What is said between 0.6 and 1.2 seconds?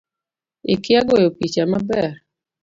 Ikia